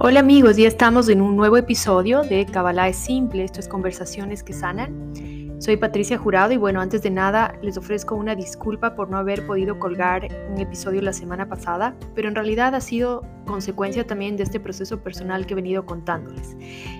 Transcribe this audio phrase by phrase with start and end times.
[0.00, 4.44] Hola amigos, ya estamos en un nuevo episodio de Kabbalah es Simple, esto es Conversaciones
[4.44, 5.58] que Sanan.
[5.58, 9.44] Soy Patricia Jurado y bueno, antes de nada les ofrezco una disculpa por no haber
[9.44, 14.44] podido colgar un episodio la semana pasada, pero en realidad ha sido consecuencia también de
[14.44, 16.56] este proceso personal que he venido contándoles.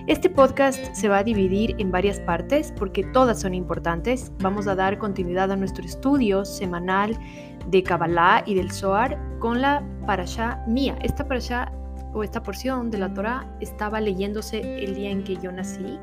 [0.07, 4.33] Este podcast se va a dividir en varias partes porque todas son importantes.
[4.41, 7.17] Vamos a dar continuidad a nuestro estudio semanal
[7.65, 10.99] de Kabbalah y del Zohar con la parasha mía.
[11.01, 11.71] Esta parasha
[12.13, 15.99] o esta porción de la Torah estaba leyéndose el día en que yo nací.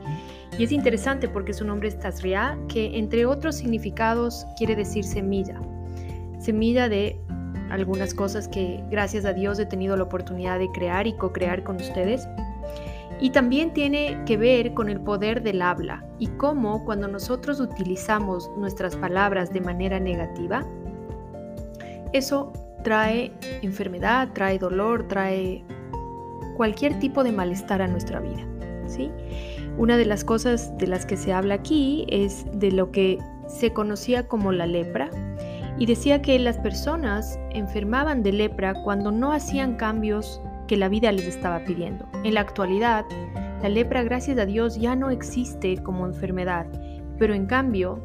[0.59, 5.61] Y es interesante porque su nombre es Tazria, que entre otros significados quiere decir semilla.
[6.39, 7.19] Semilla de
[7.71, 11.77] algunas cosas que gracias a Dios he tenido la oportunidad de crear y co-crear con
[11.77, 12.29] ustedes.
[13.21, 18.51] Y también tiene que ver con el poder del habla y cómo cuando nosotros utilizamos
[18.59, 20.67] nuestras palabras de manera negativa,
[22.13, 23.33] eso trae
[23.63, 25.65] enfermedad, trae dolor, trae
[26.57, 28.45] cualquier tipo de malestar a nuestra vida.
[28.89, 29.11] ¿sí?
[29.79, 33.73] Una de las cosas de las que se habla aquí es de lo que se
[33.73, 35.11] conocía como la lepra
[35.79, 41.13] y decía que las personas enfermaban de lepra cuando no hacían cambios que la vida
[41.13, 42.09] les estaba pidiendo.
[42.25, 43.05] En la actualidad,
[43.63, 46.67] la lepra, gracias a Dios, ya no existe como enfermedad,
[47.19, 48.01] pero en cambio,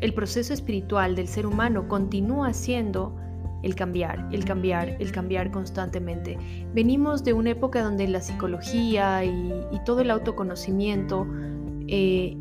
[0.00, 3.16] el proceso espiritual del ser humano continúa siendo
[3.62, 6.38] el cambiar, el cambiar, el cambiar constantemente.
[6.74, 11.26] Venimos de una época donde la psicología y, todo el autoconocimiento
[11.86, 12.36] eh,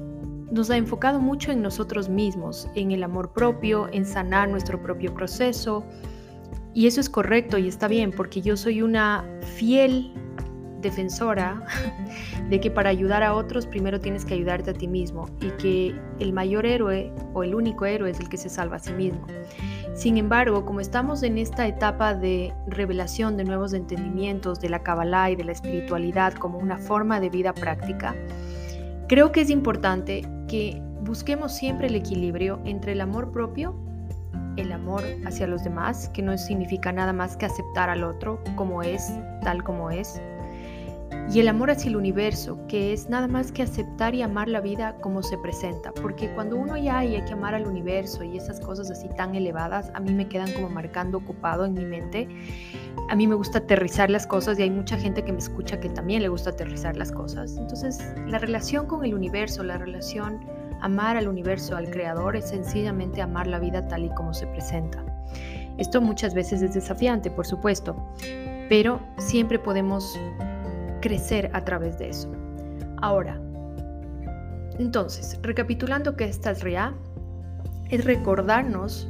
[0.51, 5.13] nos ha enfocado mucho en nosotros mismos, en el amor propio, en sanar nuestro propio
[5.13, 5.85] proceso.
[6.73, 9.23] Y eso es correcto y está bien, porque yo soy una
[9.57, 10.13] fiel
[10.81, 11.63] defensora
[12.49, 15.95] de que para ayudar a otros primero tienes que ayudarte a ti mismo y que
[16.19, 19.25] el mayor héroe o el único héroe es el que se salva a sí mismo.
[19.97, 25.31] Sin embargo, como estamos en esta etapa de revelación de nuevos entendimientos de la Kabbalah
[25.31, 28.15] y de la espiritualidad como una forma de vida práctica,
[29.07, 33.73] creo que es importante que busquemos siempre el equilibrio entre el amor propio,
[34.55, 38.83] el amor hacia los demás, que no significa nada más que aceptar al otro como
[38.83, 40.21] es, tal como es,
[41.29, 44.61] y el amor hacia el universo, que es nada más que aceptar y amar la
[44.61, 48.59] vida como se presenta, porque cuando uno ya hay que amar al universo y esas
[48.59, 52.27] cosas así tan elevadas, a mí me quedan como marcando ocupado en mi mente.
[53.09, 55.89] A mí me gusta aterrizar las cosas y hay mucha gente que me escucha que
[55.89, 57.57] también le gusta aterrizar las cosas.
[57.57, 60.39] Entonces, la relación con el universo, la relación
[60.81, 65.03] amar al universo, al creador, es sencillamente amar la vida tal y como se presenta.
[65.77, 67.95] Esto muchas veces es desafiante, por supuesto,
[68.69, 70.17] pero siempre podemos
[71.01, 72.31] crecer a través de eso.
[73.01, 73.39] Ahora,
[74.79, 76.95] entonces, recapitulando que esta es real,
[77.89, 79.07] es recordarnos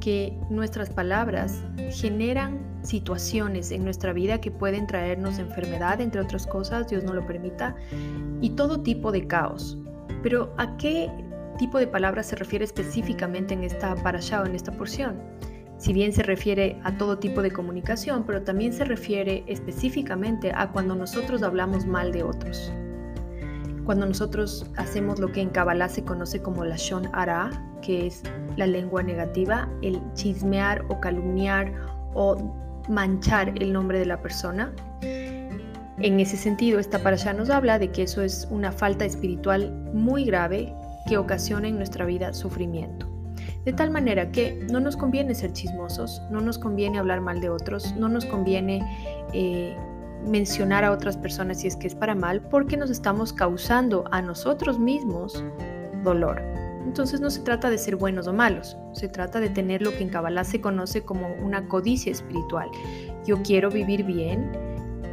[0.00, 6.88] que nuestras palabras generan situaciones en nuestra vida que pueden traernos enfermedad, entre otras cosas,
[6.88, 7.76] Dios no lo permita,
[8.40, 9.78] y todo tipo de caos.
[10.22, 11.10] Pero ¿a qué
[11.58, 15.20] tipo de palabras se refiere específicamente en esta parasha o en esta porción?
[15.82, 20.70] Si bien se refiere a todo tipo de comunicación, pero también se refiere específicamente a
[20.70, 22.72] cuando nosotros hablamos mal de otros.
[23.84, 27.50] Cuando nosotros hacemos lo que en Kabbalah se conoce como la Shon Ara,
[27.82, 28.22] que es
[28.56, 31.72] la lengua negativa, el chismear o calumniar
[32.14, 32.36] o
[32.88, 34.72] manchar el nombre de la persona.
[35.00, 40.26] En ese sentido, esta parasha nos habla de que eso es una falta espiritual muy
[40.26, 40.72] grave
[41.08, 43.21] que ocasiona en nuestra vida sufrimiento.
[43.64, 47.48] De tal manera que no nos conviene ser chismosos, no nos conviene hablar mal de
[47.48, 48.82] otros, no nos conviene
[49.32, 49.76] eh,
[50.26, 54.20] mencionar a otras personas si es que es para mal, porque nos estamos causando a
[54.20, 55.44] nosotros mismos
[56.02, 56.42] dolor.
[56.84, 60.02] Entonces no se trata de ser buenos o malos, se trata de tener lo que
[60.02, 62.68] en Kabbalah se conoce como una codicia espiritual.
[63.24, 64.50] Yo quiero vivir bien,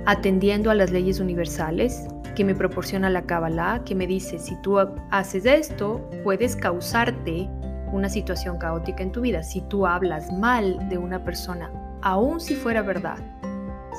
[0.07, 4.79] atendiendo a las leyes universales que me proporciona la Kabbalah, que me dice, si tú
[5.11, 7.47] haces esto, puedes causarte
[7.91, 11.71] una situación caótica en tu vida, si tú hablas mal de una persona,
[12.01, 13.17] aun si fuera verdad,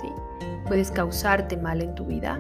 [0.01, 0.09] ¿sí?
[0.67, 2.39] puedes causarte mal en tu vida,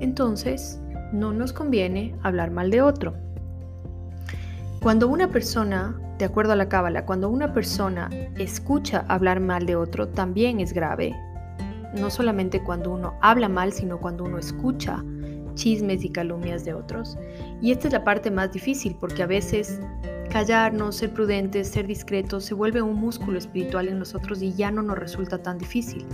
[0.00, 0.80] entonces
[1.12, 3.14] no nos conviene hablar mal de otro.
[4.82, 9.76] Cuando una persona, de acuerdo a la cábala, cuando una persona escucha hablar mal de
[9.76, 11.14] otro, también es grave.
[11.94, 15.04] No solamente cuando uno habla mal, sino cuando uno escucha
[15.54, 17.16] chismes y calumnias de otros.
[17.60, 19.80] Y esta es la parte más difícil porque a veces
[20.32, 24.80] Callarnos, ser prudentes, ser discretos se vuelve un músculo espiritual en nosotros y ya no
[24.80, 26.06] nos resulta tan difícil.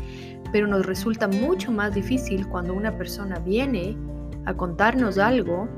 [0.50, 3.96] Pero nos resulta mucho más difícil cuando una persona viene
[4.44, 5.68] a contarnos algo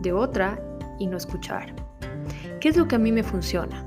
[0.00, 0.58] de otra
[0.98, 1.74] y no escuchar.
[2.60, 3.84] ¿Qué es lo que a mí me funciona?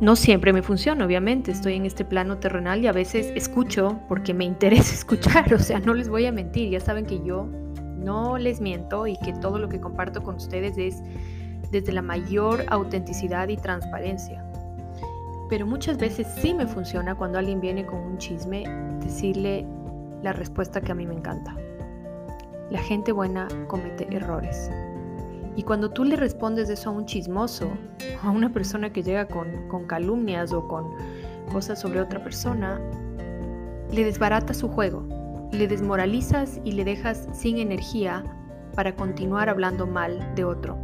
[0.00, 4.32] No siempre me funciona, obviamente, estoy en este plano terrenal y a veces escucho porque
[4.32, 7.48] me interesa escuchar, o sea, no les voy a mentir, ya saben que yo
[7.96, 11.02] no les miento y que todo lo que comparto con ustedes es
[11.74, 14.44] desde la mayor autenticidad y transparencia.
[15.48, 18.62] Pero muchas veces sí me funciona cuando alguien viene con un chisme
[19.00, 19.66] decirle
[20.22, 21.56] la respuesta que a mí me encanta.
[22.70, 24.70] La gente buena comete errores.
[25.56, 27.68] Y cuando tú le respondes eso a un chismoso,
[28.22, 30.92] a una persona que llega con, con calumnias o con
[31.52, 32.80] cosas sobre otra persona,
[33.92, 38.24] le desbarata su juego, le desmoralizas y le dejas sin energía
[38.76, 40.83] para continuar hablando mal de otro.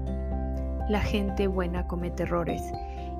[0.90, 2.60] La gente buena comete errores.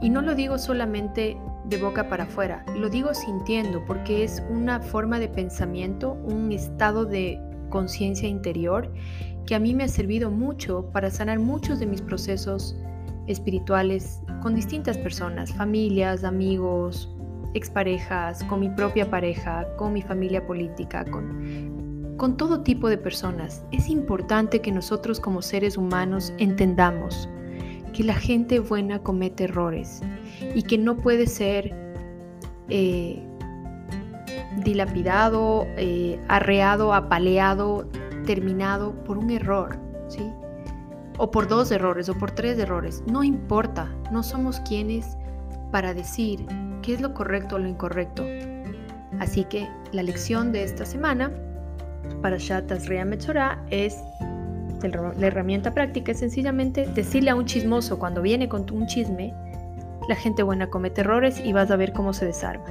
[0.02, 1.36] Y no lo digo solamente
[1.66, 7.04] de boca para afuera, lo digo sintiendo porque es una forma de pensamiento, un estado
[7.04, 8.92] de conciencia interior
[9.46, 12.76] que a mí me ha servido mucho para sanar muchos de mis procesos
[13.28, 17.08] espirituales con distintas personas, familias, amigos,
[17.54, 23.64] exparejas, con mi propia pareja, con mi familia política, con, con todo tipo de personas.
[23.70, 27.28] Es importante que nosotros como seres humanos entendamos
[27.92, 30.02] que la gente buena comete errores
[30.54, 31.74] y que no puede ser
[32.68, 33.22] eh,
[34.64, 37.88] dilapidado, eh, arreado, apaleado,
[38.26, 39.78] terminado por un error,
[40.08, 40.30] ¿sí?
[41.18, 43.02] O por dos errores o por tres errores.
[43.06, 45.16] No importa, no somos quienes
[45.70, 46.46] para decir
[46.82, 48.24] qué es lo correcto o lo incorrecto.
[49.18, 51.30] Así que la lección de esta semana
[52.22, 53.96] para Shatas Rea Metzorah es
[54.88, 59.34] la herramienta práctica es sencillamente decirle a un chismoso cuando viene con un chisme,
[60.08, 62.64] la gente buena comete errores y vas a ver cómo se desarma.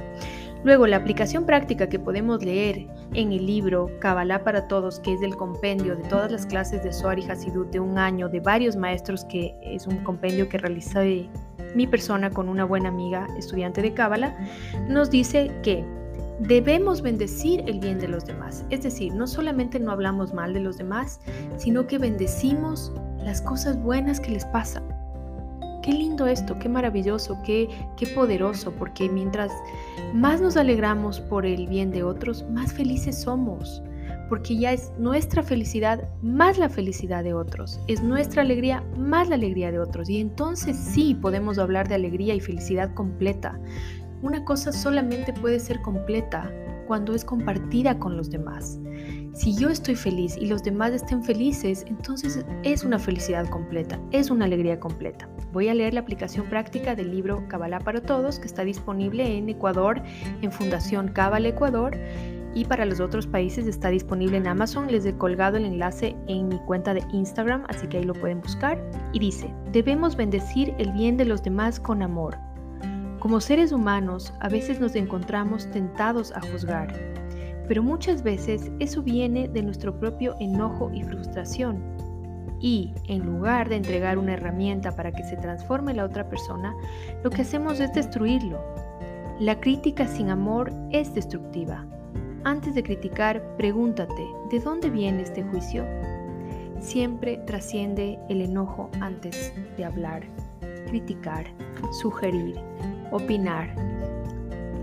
[0.62, 5.22] Luego, la aplicación práctica que podemos leer en el libro Kabbalah para Todos, que es
[5.22, 8.76] el compendio de todas las clases de Zohar y Hasidut de un año, de varios
[8.76, 11.30] maestros, que es un compendio que realicé
[11.74, 14.36] mi persona con una buena amiga estudiante de Cábala,
[14.86, 15.82] nos dice que
[16.40, 18.64] debemos bendecir el bien de los demás.
[18.70, 21.20] Es decir, no solamente no hablamos mal de los demás,
[21.56, 24.84] sino que bendecimos las cosas buenas que les pasan.
[25.82, 29.50] Qué lindo esto, qué maravilloso, qué, qué poderoso, porque mientras
[30.14, 33.82] más nos alegramos por el bien de otros, más felices somos
[34.30, 39.34] porque ya es nuestra felicidad más la felicidad de otros, es nuestra alegría más la
[39.34, 40.08] alegría de otros.
[40.08, 43.58] Y entonces sí podemos hablar de alegría y felicidad completa.
[44.22, 46.52] Una cosa solamente puede ser completa
[46.86, 48.78] cuando es compartida con los demás.
[49.32, 54.28] Si yo estoy feliz y los demás estén felices, entonces es una felicidad completa, es
[54.28, 55.28] una alegría completa.
[55.52, 59.48] Voy a leer la aplicación práctica del libro Kabbalah para Todos, que está disponible en
[59.48, 60.02] Ecuador,
[60.42, 61.96] en Fundación Kabbalah Ecuador
[62.52, 64.90] y para los otros países está disponible en Amazon.
[64.90, 68.40] Les he colgado el enlace en mi cuenta de Instagram, así que ahí lo pueden
[68.40, 68.84] buscar.
[69.12, 72.36] Y dice, debemos bendecir el bien de los demás con amor.
[73.20, 76.88] Como seres humanos, a veces nos encontramos tentados a juzgar,
[77.68, 81.82] pero muchas veces eso viene de nuestro propio enojo y frustración.
[82.60, 86.74] Y, en lugar de entregar una herramienta para que se transforme la otra persona,
[87.22, 88.58] lo que hacemos es destruirlo.
[89.38, 91.84] La crítica sin amor es destructiva.
[92.44, 95.84] Antes de criticar, pregúntate, ¿de dónde viene este juicio?
[96.80, 100.22] Siempre trasciende el enojo antes de hablar,
[100.86, 101.44] criticar,
[101.92, 102.58] sugerir,
[103.10, 103.74] opinar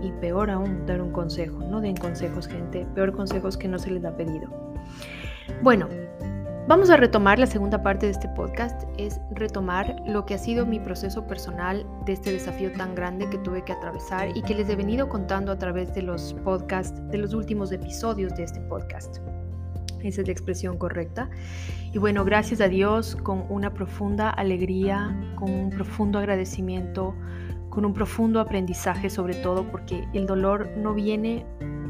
[0.02, 1.58] y peor aún dar un consejo.
[1.58, 4.48] No den consejos, gente, peor consejos que no se les ha pedido.
[5.62, 5.88] Bueno,
[6.68, 10.66] Vamos a retomar la segunda parte de este podcast, es retomar lo que ha sido
[10.66, 14.68] mi proceso personal de este desafío tan grande que tuve que atravesar y que les
[14.68, 19.16] he venido contando a través de los podcasts, de los últimos episodios de este podcast.
[20.02, 21.30] Esa es la expresión correcta.
[21.94, 27.14] Y bueno, gracias a Dios, con una profunda alegría, con un profundo agradecimiento,
[27.70, 31.44] con un profundo aprendizaje sobre todo, porque el dolor no viene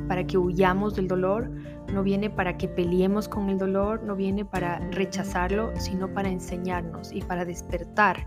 [0.09, 1.51] para que huyamos del dolor,
[1.93, 7.13] no viene para que peleemos con el dolor, no viene para rechazarlo, sino para enseñarnos
[7.13, 8.27] y para despertar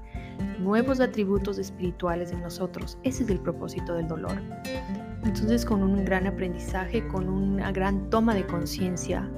[0.60, 2.98] nuevos atributos espirituales en nosotros.
[3.04, 4.38] Ese es el propósito del dolor.
[5.24, 9.30] Entonces con un gran aprendizaje, con una gran toma de conciencia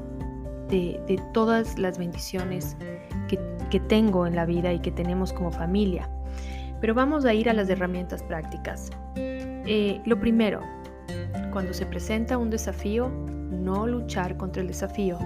[0.69, 2.75] de, todas las bendiciones
[3.27, 3.39] que,
[3.89, 6.07] tengo en la vida y que tenemos como familia.
[6.83, 8.91] Pero vamos a ir a las herramientas prácticas.
[9.15, 10.59] Eh, lo primero,
[11.53, 15.17] cuando se presenta un desafío, no luchar contra el desafío,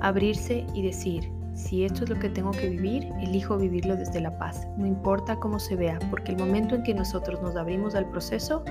[0.00, 4.38] abrirse y decir, si esto es lo que tengo que vivir, elijo vivirlo desde la
[4.38, 8.08] paz, no importa cómo se vea, porque el momento en que nosotros nos abrimos al
[8.08, 8.62] proceso,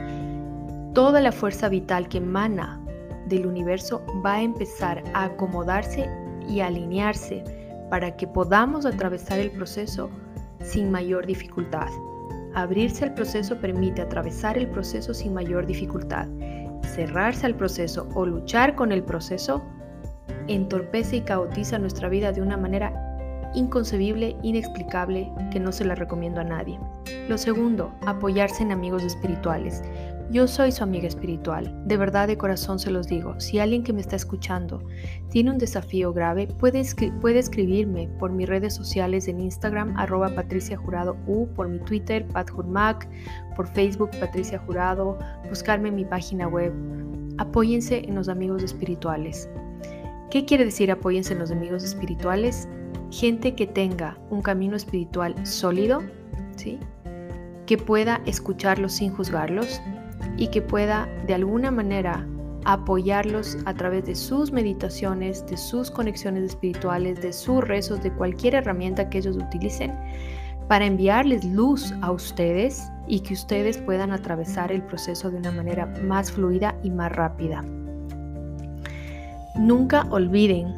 [0.93, 2.81] toda la fuerza vital que emana
[3.27, 6.09] del universo va a empezar a acomodarse
[6.47, 7.43] y alinearse
[7.89, 10.09] para que podamos atravesar el proceso
[10.65, 11.89] sin mayor dificultad.
[12.53, 16.27] Abrirse al proceso permite atravesar el proceso sin mayor dificultad.
[16.95, 19.61] Cerrarse al proceso o luchar con el proceso
[20.47, 22.93] entorpece y caotiza nuestra vida de una manera
[23.53, 26.79] inconcebible, inexplicable, que no se la recomiendo a nadie.
[27.29, 29.81] Lo segundo, apoyarse en amigos espirituales.
[30.31, 33.39] Yo soy su amiga espiritual, de verdad de corazón se los digo.
[33.39, 34.81] Si alguien que me está escuchando
[35.29, 36.83] tiene un desafío grave, puede,
[37.21, 42.25] puede escribirme por mis redes sociales en Instagram, arroba Patricia Jurado U, por mi Twitter,
[42.27, 43.07] patjurmac,
[43.55, 46.73] por Facebook, Patricia Jurado, buscarme en mi página web.
[47.37, 49.47] Apóyense en los amigos espirituales.
[50.31, 52.67] ¿Qué quiere decir apóyense en los amigos espirituales?
[53.11, 56.01] Gente que tenga un camino espiritual sólido,
[56.55, 56.79] ¿sí?
[57.65, 59.81] que pueda escucharlos sin juzgarlos,
[60.37, 62.25] y que pueda de alguna manera
[62.65, 68.55] apoyarlos a través de sus meditaciones, de sus conexiones espirituales, de sus rezos, de cualquier
[68.55, 69.93] herramienta que ellos utilicen
[70.67, 75.85] para enviarles luz a ustedes y que ustedes puedan atravesar el proceso de una manera
[76.03, 77.63] más fluida y más rápida.
[79.55, 80.73] Nunca olviden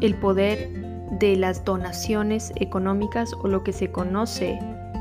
[0.00, 0.70] el poder
[1.18, 4.58] de las donaciones económicas o lo que se conoce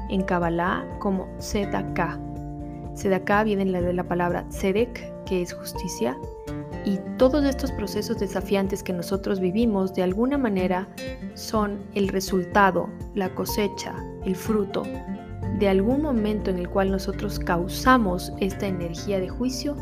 [0.10, 2.29] en Kabbalah como ZK,
[2.94, 6.18] Sedaká viene de la palabra Sedek, que es justicia,
[6.86, 10.88] y todos estos procesos desafiantes que nosotros vivimos de alguna manera
[11.34, 14.84] son el resultado, la cosecha, el fruto
[15.60, 19.76] de algún momento en el cual nosotros causamos esta energía de juicio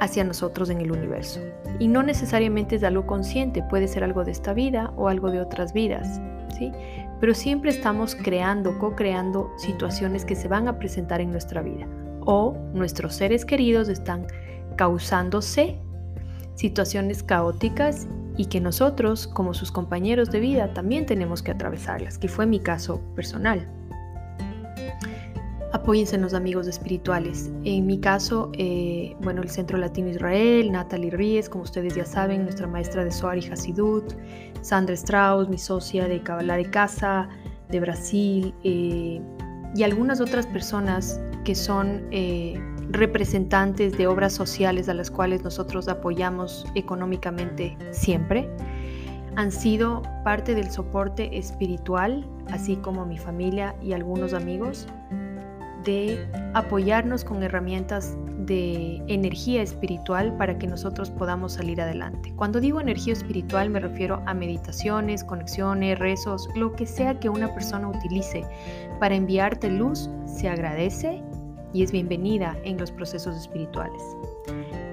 [0.00, 1.40] hacia nosotros en el universo.
[1.78, 5.40] Y no necesariamente es algo consciente, puede ser algo de esta vida o algo de
[5.40, 6.20] otras vidas,
[6.56, 6.72] ¿sí?
[7.20, 11.86] Pero siempre estamos creando, co-creando situaciones que se van a presentar en nuestra vida.
[12.20, 14.26] O nuestros seres queridos están
[14.76, 15.78] causándose
[16.54, 22.28] situaciones caóticas y que nosotros, como sus compañeros de vida, también tenemos que atravesarlas, que
[22.28, 23.66] fue mi caso personal.
[25.86, 27.48] Apóyense en los amigos espirituales.
[27.62, 32.42] En mi caso, eh, bueno, el Centro Latino Israel, Natalie Ries, como ustedes ya saben,
[32.42, 34.12] nuestra maestra de Soar y Hasidut,
[34.62, 37.28] Sandra Strauss, mi socia de Kabbalah de Casa,
[37.68, 39.22] de Brasil, eh,
[39.76, 45.86] y algunas otras personas que son eh, representantes de obras sociales a las cuales nosotros
[45.86, 48.50] apoyamos económicamente siempre,
[49.36, 54.88] han sido parte del soporte espiritual, así como mi familia y algunos amigos
[55.86, 62.32] de apoyarnos con herramientas de energía espiritual para que nosotros podamos salir adelante.
[62.36, 67.54] Cuando digo energía espiritual me refiero a meditaciones, conexiones, rezos, lo que sea que una
[67.54, 68.44] persona utilice
[69.00, 71.22] para enviarte luz, se agradece
[71.72, 74.02] y es bienvenida en los procesos espirituales.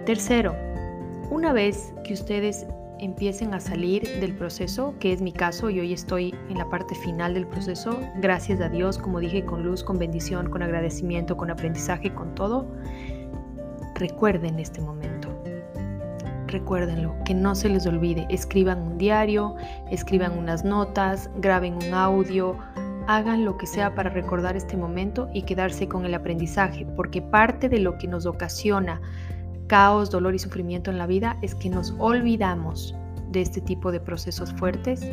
[0.05, 0.55] Tercero,
[1.29, 2.65] una vez que ustedes
[2.99, 6.95] empiecen a salir del proceso, que es mi caso, y hoy estoy en la parte
[6.95, 11.51] final del proceso, gracias a Dios, como dije, con luz, con bendición, con agradecimiento, con
[11.51, 12.67] aprendizaje, con todo.
[13.95, 15.29] Recuerden este momento.
[16.47, 18.27] Recuérdenlo, que no se les olvide.
[18.29, 19.55] Escriban un diario,
[19.89, 22.57] escriban unas notas, graben un audio,
[23.07, 27.69] hagan lo que sea para recordar este momento y quedarse con el aprendizaje, porque parte
[27.69, 29.01] de lo que nos ocasiona
[29.67, 32.95] caos, dolor y sufrimiento en la vida es que nos olvidamos
[33.31, 35.05] de este tipo de procesos fuertes,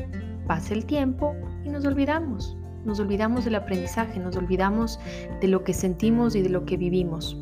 [0.46, 2.56] pasa el tiempo y nos olvidamos.
[2.84, 4.98] Nos olvidamos del aprendizaje, nos olvidamos
[5.40, 7.36] de lo que sentimos y de lo que vivimos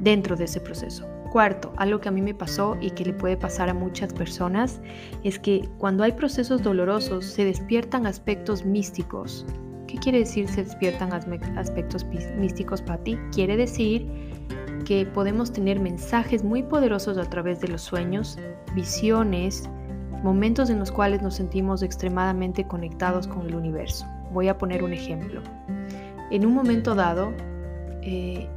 [0.00, 1.06] dentro de ese proceso.
[1.30, 4.80] Cuarto, algo que a mí me pasó y que le puede pasar a muchas personas
[5.22, 9.46] es que cuando hay procesos dolorosos se despiertan aspectos místicos.
[9.86, 12.04] ¿Qué quiere decir se despiertan aspectos
[12.36, 13.16] místicos para ti?
[13.32, 14.29] Quiere decir
[14.84, 18.38] que podemos tener mensajes muy poderosos a través de los sueños,
[18.74, 19.68] visiones,
[20.22, 24.06] momentos en los cuales nos sentimos extremadamente conectados con el universo.
[24.32, 25.42] Voy a poner un ejemplo.
[26.30, 27.32] En un momento dado,
[28.02, 28.48] eh,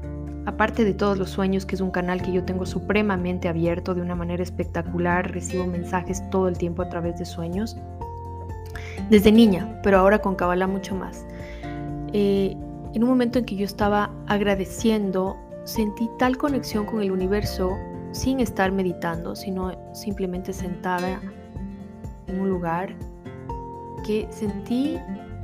[0.45, 4.01] aparte de todos los sueños, que es un canal que yo tengo supremamente abierto de
[4.01, 7.77] una manera espectacular, recibo mensajes todo el tiempo a través de sueños,
[9.09, 11.25] desde niña, pero ahora con Kabbalah mucho más.
[12.13, 12.55] Eh,
[12.93, 17.77] en un momento en que yo estaba agradeciendo sentí tal conexión con el universo
[18.11, 21.19] sin estar meditando, sino simplemente sentada
[22.27, 22.95] en un lugar,
[24.05, 24.99] que sentí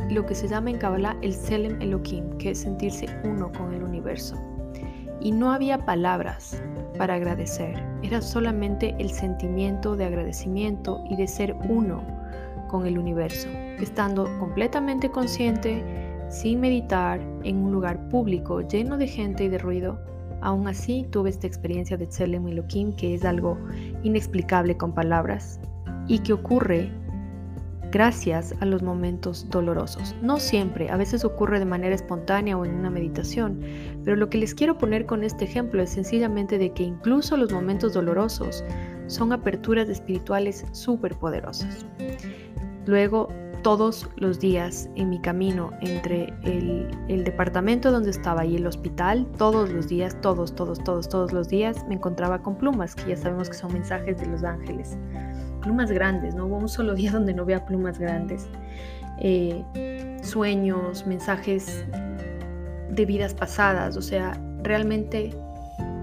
[0.09, 3.83] lo que se llama en Kabbalah el Selem Elohim, que es sentirse uno con el
[3.83, 4.35] universo.
[5.21, 6.61] Y no había palabras
[6.97, 12.03] para agradecer, era solamente el sentimiento de agradecimiento y de ser uno
[12.67, 13.49] con el universo,
[13.79, 15.83] estando completamente consciente
[16.29, 19.99] sin meditar en un lugar público lleno de gente y de ruido,
[20.41, 23.57] aún así tuve esta experiencia de Tselem Elohim que es algo
[24.03, 25.59] inexplicable con palabras
[26.07, 26.91] y que ocurre
[27.91, 30.15] gracias a los momentos dolorosos.
[30.21, 33.61] No siempre, a veces ocurre de manera espontánea o en una meditación,
[34.03, 37.51] pero lo que les quiero poner con este ejemplo es sencillamente de que incluso los
[37.51, 38.63] momentos dolorosos
[39.07, 41.85] son aperturas espirituales súper poderosas.
[42.85, 43.29] Luego,
[43.61, 49.69] todos los días en mi camino entre el, departamento donde estaba y el hospital, todos
[49.69, 53.49] los días, todos, todos, todos, todos los días me encontraba con plumas, que ya sabemos
[53.49, 54.97] que son mensajes de los ángeles
[55.59, 58.47] plumas grandes, no hubo un solo día donde no vea plumas grandes.
[59.19, 59.63] Eh,
[60.23, 61.85] sueños, mensajes
[62.89, 65.35] de vidas pasadas, o sea, realmente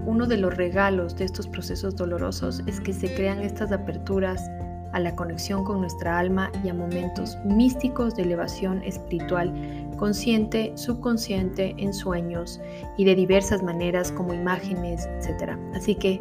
[0.05, 4.49] uno de los regalos de estos procesos dolorosos es que se crean estas aperturas
[4.93, 9.53] a la conexión con nuestra alma y a momentos místicos de elevación espiritual,
[9.97, 12.61] consciente, subconsciente, en sueños
[12.97, 15.53] y de diversas maneras como imágenes, etc.
[15.75, 16.21] Así que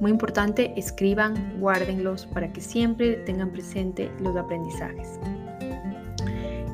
[0.00, 5.18] muy importante, escriban, guárdenlos para que siempre tengan presente los aprendizajes.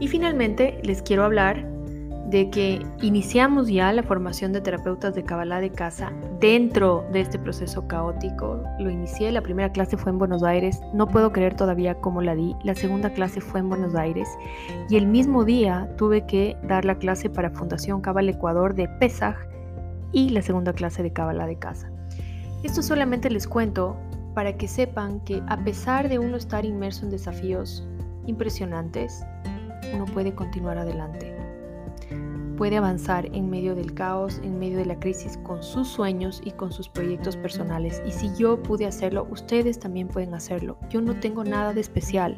[0.00, 1.71] Y finalmente les quiero hablar
[2.28, 7.38] de que iniciamos ya la formación de terapeutas de Kabbalah de casa dentro de este
[7.38, 8.62] proceso caótico.
[8.78, 12.34] Lo inicié, la primera clase fue en Buenos Aires, no puedo creer todavía cómo la
[12.34, 12.54] di.
[12.64, 14.28] La segunda clase fue en Buenos Aires
[14.88, 19.36] y el mismo día tuve que dar la clase para Fundación Kabbalah Ecuador de Pesaj
[20.12, 21.90] y la segunda clase de Kabbalah de casa.
[22.62, 23.96] Esto solamente les cuento
[24.34, 27.86] para que sepan que a pesar de uno estar inmerso en desafíos
[28.26, 29.24] impresionantes,
[29.94, 31.31] uno puede continuar adelante.
[32.56, 36.52] Puede avanzar en medio del caos, en medio de la crisis, con sus sueños y
[36.52, 38.02] con sus proyectos personales.
[38.06, 40.76] Y si yo pude hacerlo, ustedes también pueden hacerlo.
[40.90, 42.36] Yo no tengo nada de especial.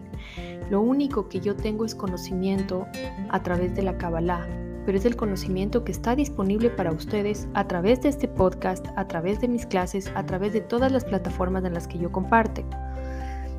[0.71, 2.87] Lo único que yo tengo es conocimiento
[3.31, 4.47] a través de la Kabbalah,
[4.87, 9.07] pero es el conocimiento que está disponible para ustedes a través de este podcast, a
[9.07, 12.65] través de mis clases, a través de todas las plataformas en las que yo comparte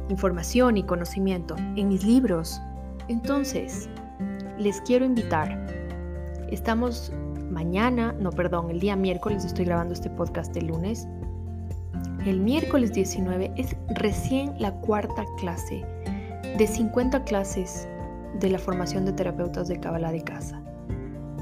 [0.10, 2.62] información y conocimiento, en mis libros.
[3.08, 3.90] Entonces,
[4.58, 5.85] les quiero invitar.
[6.52, 7.12] Estamos
[7.50, 11.08] mañana, no, perdón, el día miércoles, estoy grabando este podcast el lunes.
[12.24, 15.84] El miércoles 19 es recién la cuarta clase
[16.58, 17.88] de 50 clases
[18.40, 20.62] de la formación de terapeutas de Kabbalah de casa.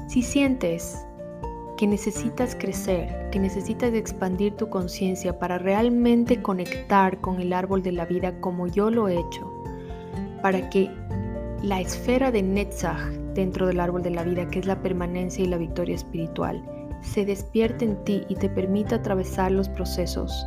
[0.08, 1.04] Si sientes
[1.76, 7.92] que necesitas crecer, que necesitas expandir tu conciencia para realmente conectar con el árbol de
[7.92, 9.64] la vida como yo lo he hecho,
[10.40, 10.90] para que
[11.62, 15.48] la esfera de Netzach dentro del árbol de la vida, que es la permanencia y
[15.48, 16.64] la victoria espiritual,
[17.00, 20.46] se despierte en ti y te permita atravesar los procesos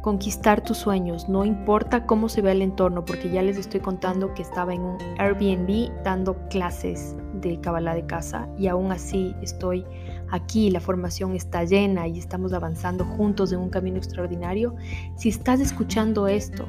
[0.00, 4.32] conquistar tus sueños, no importa cómo se vea el entorno, porque ya les estoy contando
[4.34, 9.84] que estaba en un Airbnb dando clases de Kabbalah de casa y aún así estoy
[10.30, 14.74] aquí, la formación está llena y estamos avanzando juntos en un camino extraordinario.
[15.16, 16.66] Si estás escuchando esto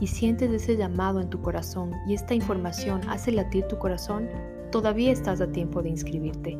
[0.00, 4.28] y sientes ese llamado en tu corazón y esta información hace latir tu corazón,
[4.74, 6.58] todavía estás a tiempo de inscribirte.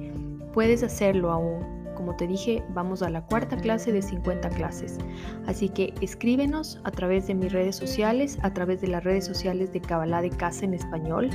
[0.53, 4.99] Puedes hacerlo aún como te dije, vamos a la cuarta clase de 50 clases.
[5.47, 9.73] Así que escríbenos a través de mis redes sociales, a través de las redes sociales
[9.73, 11.29] de Kabbalah de Casa en español.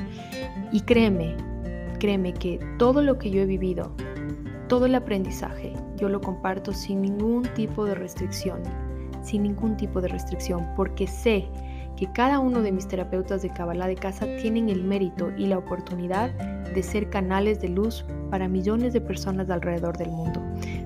[0.71, 1.35] Y créeme,
[1.99, 3.91] créeme que todo lo que yo he vivido,
[4.69, 8.61] todo el aprendizaje, yo lo comparto sin ningún tipo de restricción,
[9.21, 11.45] sin ningún tipo de restricción, porque sé
[11.97, 15.57] que cada uno de mis terapeutas de Kabbalah de casa tienen el mérito y la
[15.57, 16.31] oportunidad
[16.73, 20.41] de ser canales de luz para millones de personas alrededor del mundo.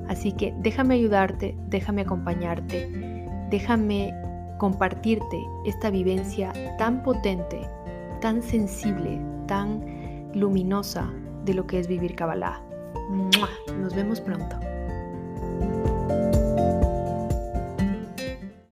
[0.07, 4.13] Así que déjame ayudarte, déjame acompañarte, déjame
[4.57, 7.59] compartirte esta vivencia tan potente,
[8.21, 9.83] tan sensible, tan
[10.33, 11.11] luminosa
[11.45, 12.61] de lo que es vivir Kabbalah.
[13.79, 14.72] Nos vemos pronto.